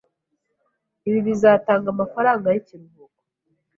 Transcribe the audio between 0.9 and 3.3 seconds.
Ibi bizatanga amafaranga yikiruhuko?